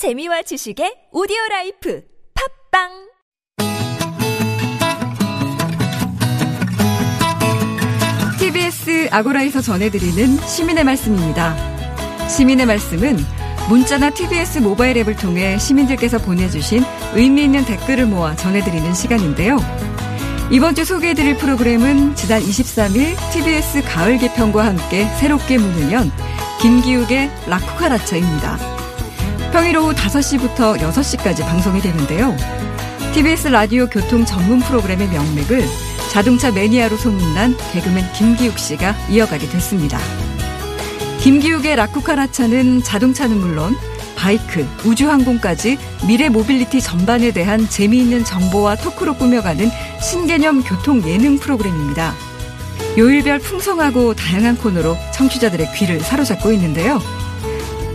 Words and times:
재미와 0.00 0.40
지식의 0.40 1.12
오디오 1.12 1.36
라이프 1.50 2.02
팟빵 2.72 2.88
TBS 8.38 9.10
아고라에서 9.10 9.60
전해드리는 9.60 10.38
시민의 10.38 10.84
말씀입니다. 10.84 11.54
시민의 12.28 12.64
말씀은 12.64 13.18
문자나 13.68 14.08
TBS 14.08 14.60
모바일 14.60 14.96
앱을 14.96 15.16
통해 15.16 15.58
시민들께서 15.58 16.16
보내주신 16.16 16.82
의미 17.12 17.44
있는 17.44 17.66
댓글을 17.66 18.06
모아 18.06 18.34
전해드리는 18.34 18.94
시간인데요. 18.94 19.58
이번 20.50 20.74
주 20.74 20.86
소개해드릴 20.86 21.36
프로그램은 21.36 22.14
지난 22.14 22.40
23일 22.40 23.16
TBS 23.34 23.82
가을 23.82 24.16
개편과 24.16 24.64
함께 24.64 25.04
새롭게 25.18 25.58
문을 25.58 25.92
연 25.92 26.10
김기욱의 26.62 27.30
라쿠카라차입니다. 27.48 28.79
평일 29.52 29.76
오후 29.78 29.92
5시부터 29.92 30.78
6시까지 30.78 31.40
방송이 31.40 31.80
되는데요. 31.80 32.36
TBS 33.12 33.48
라디오 33.48 33.88
교통 33.88 34.24
전문 34.24 34.60
프로그램의 34.60 35.08
명맥을 35.08 35.64
자동차 36.12 36.52
매니아로 36.52 36.96
소문난 36.96 37.56
개그맨 37.72 38.12
김기욱 38.12 38.58
씨가 38.60 38.94
이어가게 39.10 39.48
됐습니다. 39.48 39.98
김기욱의 41.20 41.74
라쿠카라차는 41.74 42.84
자동차는 42.84 43.38
물론 43.38 43.76
바이크, 44.14 44.68
우주항공까지 44.84 45.78
미래 46.06 46.28
모빌리티 46.28 46.80
전반에 46.80 47.32
대한 47.32 47.68
재미있는 47.68 48.24
정보와 48.24 48.76
토크로 48.76 49.14
꾸며가는 49.14 49.68
신개념 50.00 50.62
교통 50.62 51.02
예능 51.08 51.38
프로그램입니다. 51.38 52.14
요일별 52.98 53.40
풍성하고 53.40 54.14
다양한 54.14 54.58
코너로 54.58 54.96
청취자들의 55.12 55.72
귀를 55.74 56.00
사로잡고 56.00 56.52
있는데요. 56.52 57.00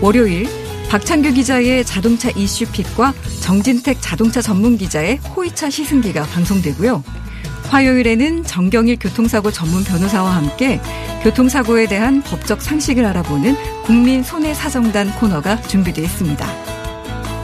월요일 0.01 0.64
박창규 0.89 1.33
기자의 1.33 1.83
자동차 1.83 2.29
이슈픽과 2.29 3.13
정진택 3.41 3.97
자동차 4.01 4.41
전문 4.41 4.77
기자의 4.77 5.17
호이차 5.35 5.69
시승기가 5.69 6.23
방송되고요. 6.23 7.03
화요일에는 7.69 8.43
정경일 8.43 8.97
교통사고 8.99 9.51
전문 9.51 9.83
변호사와 9.83 10.35
함께 10.35 10.79
교통사고에 11.23 11.87
대한 11.87 12.21
법적 12.21 12.61
상식을 12.61 13.03
알아보는 13.05 13.55
국민 13.83 14.23
손해사정단 14.23 15.15
코너가 15.15 15.61
준비되어 15.63 16.03
있습니다. 16.05 16.47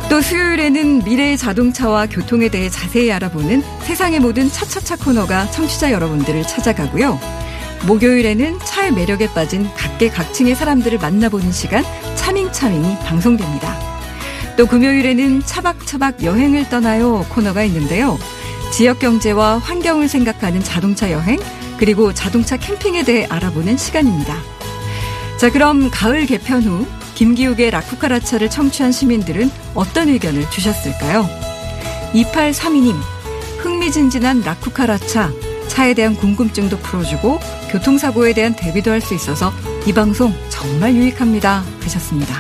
또 0.10 0.22
수요일에는 0.22 1.04
미래의 1.04 1.38
자동차와 1.38 2.06
교통에 2.06 2.50
대해 2.50 2.70
자세히 2.70 3.12
알아보는 3.12 3.64
세상의 3.84 4.20
모든 4.20 4.50
차차차 4.50 4.98
코너가 4.98 5.50
청취자 5.52 5.92
여러분들을 5.92 6.44
찾아가고요. 6.44 7.20
목요일에는 7.88 8.60
차의 8.60 8.92
매력에 8.92 9.34
빠진 9.34 9.68
각계 9.76 10.10
각층의 10.10 10.56
사람들을 10.56 11.00
만나보는 11.00 11.52
시간 11.52 11.84
차밍차밍이 12.22 13.00
방송됩니다. 13.00 13.76
또 14.56 14.68
금요일에는 14.68 15.42
차박차박 15.44 16.24
여행을 16.24 16.70
떠나요 16.70 17.26
코너가 17.30 17.64
있는데요. 17.64 18.18
지역 18.72 19.00
경제와 19.00 19.58
환경을 19.58 20.08
생각하는 20.08 20.64
자동차 20.64 21.12
여행, 21.12 21.40
그리고 21.78 22.14
자동차 22.14 22.58
캠핑에 22.58 23.04
대해 23.04 23.26
알아보는 23.28 23.76
시간입니다. 23.76 24.38
자, 25.38 25.52
그럼 25.52 25.90
가을 25.90 26.28
개편 26.28 26.62
후 26.62 26.86
김기욱의 27.16 27.72
라쿠카라차를 27.72 28.50
청취한 28.52 28.92
시민들은 28.92 29.50
어떤 29.74 30.08
의견을 30.10 30.48
주셨을까요? 30.52 31.28
2832님, 32.14 32.96
흥미진진한 33.58 34.42
라쿠카라차, 34.42 35.32
차에 35.68 35.96
대한 35.96 36.16
궁금증도 36.16 36.78
풀어주고 36.78 37.40
교통사고에 37.72 38.34
대한 38.34 38.56
대비도 38.56 38.92
할 38.92 39.02
수 39.02 39.16
있어서 39.16 39.52
이 39.86 39.94
방송 39.94 40.34
정말 40.50 40.94
유익합니다. 40.96 41.64
하셨습니다. 41.82 42.40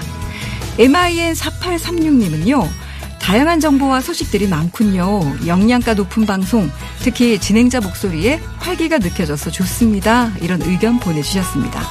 MIN4836님은요, 0.78 2.68
다양한 3.20 3.60
정보와 3.60 4.02
소식들이 4.02 4.48
많군요. 4.48 5.22
영양가 5.46 5.96
높은 5.96 6.26
방송, 6.26 6.70
특히 7.00 7.40
진행자 7.40 7.82
목소리에 7.82 8.40
활기가 8.60 9.00
느껴져서 9.00 9.52
좋습니다. 9.52 10.32
이런 10.42 10.62
의견 10.62 11.00
보내주셨습니다. 11.00 11.82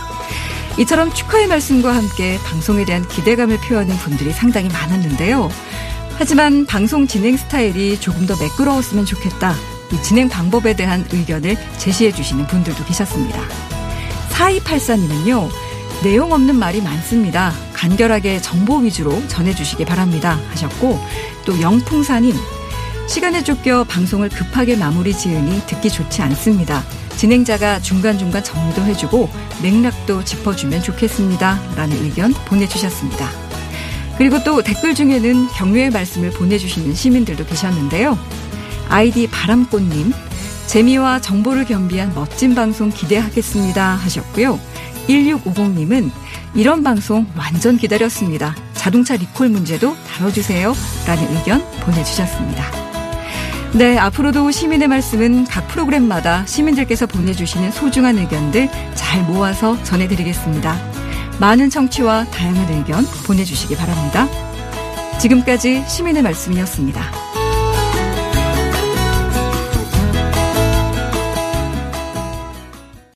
이처럼 0.79 1.13
축하의 1.13 1.49
말씀과 1.49 1.95
함께 1.95 2.39
방송에 2.47 2.85
대한 2.85 3.07
기대감을 3.07 3.59
표하는 3.59 3.97
분들이 3.97 4.33
상당히 4.33 4.69
많았는데요. 4.69 5.51
하지만 6.17 6.65
방송 6.67 7.07
진행 7.07 7.37
스타일이 7.37 7.99
조금 7.99 8.27
더 8.27 8.37
매끄러웠으면 8.37 9.05
좋겠다. 9.05 9.55
이 9.93 10.03
진행 10.03 10.29
방법에 10.29 10.75
대한 10.77 11.05
의견을 11.11 11.57
제시해 11.79 12.13
주시는 12.13 12.47
분들도 12.47 12.85
계셨습니다. 12.85 13.80
4284님은요, 14.41 15.51
내용 16.03 16.33
없는 16.33 16.57
말이 16.57 16.81
많습니다. 16.81 17.53
간결하게 17.75 18.41
정보 18.41 18.79
위주로 18.79 19.23
전해주시기 19.29 19.85
바랍니다. 19.85 20.41
하셨고, 20.51 20.99
또 21.45 21.61
영풍사님, 21.61 22.35
시간에 23.07 23.45
쫓겨 23.45 23.85
방송을 23.85 24.31
급하게 24.31 24.77
마무리 24.77 25.13
지으니 25.13 25.61
듣기 25.67 25.91
좋지 25.91 26.23
않습니다. 26.23 26.83
진행자가 27.17 27.81
중간중간 27.81 28.43
정리도 28.43 28.83
해주고 28.83 29.29
맥락도 29.63 30.25
짚어주면 30.25 30.83
좋겠습니다. 30.83 31.61
라는 31.77 32.03
의견 32.03 32.33
보내주셨습니다. 32.47 33.29
그리고 34.17 34.43
또 34.43 34.63
댓글 34.63 34.95
중에는 34.95 35.49
격려의 35.49 35.91
말씀을 35.91 36.31
보내주시는 36.31 36.95
시민들도 36.95 37.45
계셨는데요. 37.45 38.19
아이디 38.89 39.27
바람꽃님, 39.27 40.13
재미와 40.71 41.21
정보를 41.21 41.65
겸비한 41.65 42.15
멋진 42.15 42.55
방송 42.55 42.91
기대하겠습니다 42.91 43.85
하셨고요. 43.97 44.61
1650님은 45.09 46.13
이런 46.55 46.85
방송 46.85 47.27
완전 47.37 47.77
기다렸습니다. 47.77 48.55
자동차 48.75 49.17
리콜 49.17 49.49
문제도 49.49 49.97
다뤄주세요. 50.07 50.73
라는 51.09 51.37
의견 51.37 51.61
보내주셨습니다. 51.81 52.65
네, 53.73 53.99
앞으로도 53.99 54.53
시민의 54.53 54.87
말씀은 54.87 55.45
각 55.47 55.67
프로그램마다 55.67 56.47
시민들께서 56.47 57.09
보내주시는 57.09 57.73
소중한 57.73 58.19
의견들 58.19 58.69
잘 58.95 59.25
모아서 59.25 59.83
전해드리겠습니다. 59.83 60.77
많은 61.41 61.69
청취와 61.69 62.27
다양한 62.27 62.73
의견 62.75 63.05
보내주시기 63.27 63.75
바랍니다. 63.75 64.29
지금까지 65.19 65.83
시민의 65.89 66.23
말씀이었습니다. 66.23 67.30